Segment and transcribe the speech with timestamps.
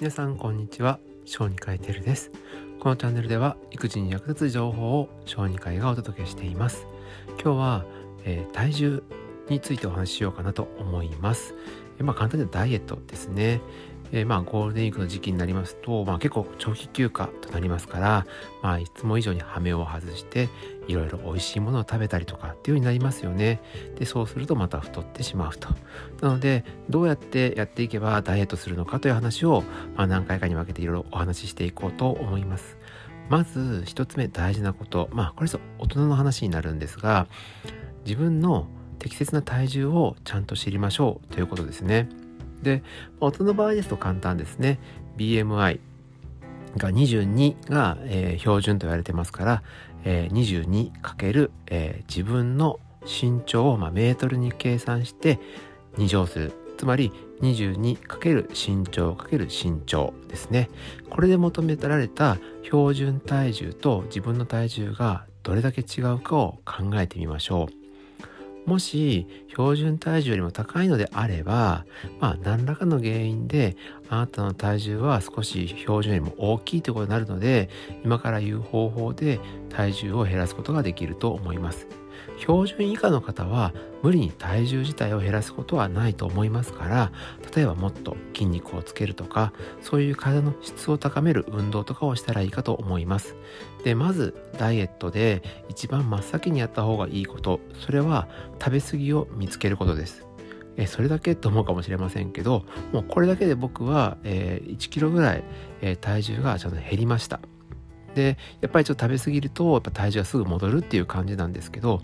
[0.00, 1.00] 皆さんこんにちは。
[1.24, 2.30] 小児科医テルです。
[2.78, 6.86] このチャンネルでは育児に役立つ情報を小児科医がお届けしています。
[7.30, 7.84] 今日は、
[8.24, 9.02] えー、体重
[9.48, 11.52] についてお話ししようかなと思います、
[11.98, 13.60] え、まあ簡単にダイエットですね。
[14.12, 18.26] えー、まあゴールデンウィークの時期になりますと、まあ、結構長期休暇となりますから、
[18.62, 20.48] まあ、いつも以上に羽目を外して
[20.86, 23.60] いろいろ美味しいものを食べたりとかっていうようになりますよね。
[23.96, 25.68] でそうするとまた太ってしまうと。
[26.22, 29.62] なのでどうやってやっていけばダイエットするのかという話を、
[29.96, 32.78] まあ、何回かに分けていろいろお話ししていこうと思います。
[33.28, 37.26] まず一つ目大事なことまあこれぞ大人の話になるんですが
[38.06, 38.68] 自分の
[38.98, 42.08] 適切な体重をちゃんと知りましょうということですね。
[42.62, 42.82] で
[43.20, 44.78] 大人の場合ですと簡単ですね。
[45.16, 45.80] BMI
[46.76, 49.62] が22が、えー、標準と言われてますから、
[50.04, 55.38] えー、22× えー、自分の身長を、まあ、メートルに計算して
[55.96, 56.52] 2乗する。
[56.76, 60.70] つまり 22× 身長×身長ですね。
[61.10, 67.87] これで求められた標準体重と自分の体重がどれだけ違うかを考えてみましょう。
[68.66, 71.86] もし標準体重よりも高いのであれば、
[72.20, 73.76] まあ何らかの原因で
[74.08, 77.70] あなたの体重は少し標準よりも大きいということになるので、
[78.04, 81.86] 今から言う方法で体重を減らすことができると思います。
[82.38, 87.12] 標準以下の方は無理に体重自体を減らすことはないと思いますから
[87.54, 93.36] 例えばもっと筋肉をつけるとかそういう体の質を高める運動とかをしたらいいかと思います。
[93.84, 98.28] でまずダイエットで一番真っ先にやった方がいいことそれは
[98.60, 100.26] 食べ過ぎを見つけることです。
[100.76, 105.44] えそれだけと思うかもしれませんけどもうこれだけで僕は、えー、1キロぐらい、
[105.80, 107.40] えー、体重がちゃんと減りました。
[108.18, 112.02] でやっぱりちょっと食べ過ぎるとやっぱ体重がすぐ戻るっていう感じなんですけど、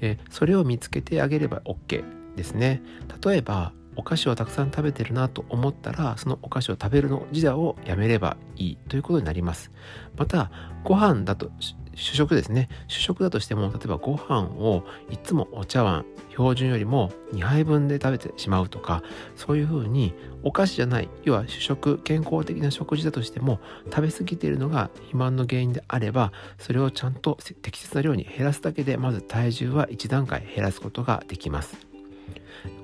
[0.00, 2.04] えそれを見つけてあげれば OK
[2.36, 2.82] ですね。
[3.24, 9.70] 例えばお菓子をたくさん食べてるなと思ったらそのお菓子を食べるの自体をやめればいいということになります。
[10.16, 10.50] また
[10.84, 11.50] ご飯だと
[11.94, 12.68] 主食ですね。
[12.88, 19.02] 主食だとしても例えばご飯をいつもお茶碗標準よりも2杯分で食べてしまうとか
[19.36, 31.91] そういうふうにお菓子じゃない要は主食健康的な食事だとしても食べ過ぎているのが肥満の原因であればそれをちゃんと適切な量に減らすだけでまず体重は1段階減らすことができます。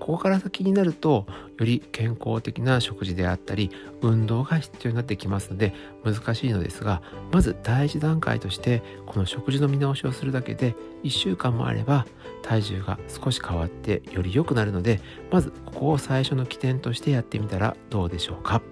[0.08, 1.26] ここから先になると
[1.58, 3.70] より健康的な食事であったり
[4.00, 10.74] 運動が必要になってきますので難しいのですがまず第一段階としてこの食事の見直しをするだけで
[11.04, 12.06] 1週間もあれば
[12.42, 14.98] 体重が少し変わってより良くなるので
[15.30, 18.62] まずここを最初の起点としてやってみたらどうでしょうか？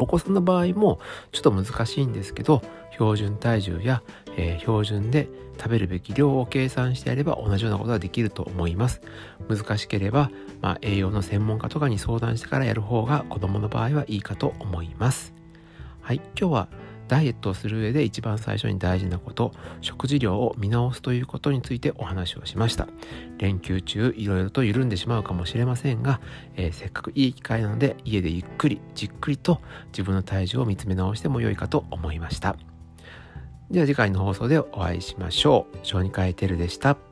[0.00, 0.98] お子さんの場合も
[1.32, 2.62] ちょっと難しいんですけど
[2.92, 4.02] 標準体重や、
[4.36, 5.28] えー、標準で
[5.58, 9.02] 食べるべき量を計算してやれば同じようなことができると思います。
[9.48, 10.30] 難しければ、
[10.62, 15.34] まあ、栄養の専門家とかに相談してからやる方が子どもの場合はいいかと思います。
[16.00, 16.68] はい今日は
[17.10, 19.50] ダイエットをする上で一番最初に大事なこと
[19.80, 22.86] 食事量を見直すということについてお話をしました
[23.38, 26.20] 連休中いろいろと緩んでしまうかもしれませんが、
[26.54, 32.56] えー、せっかくいい機会なので家でゆっくりじっくりと自分の体重を見つめ直しても良いかと思いました
[33.72, 35.78] では次回の放送でお会いしましょう。
[35.84, 37.09] 小児科医テルでした。